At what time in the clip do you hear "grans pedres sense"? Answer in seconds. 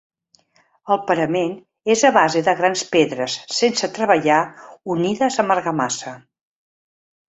2.63-3.93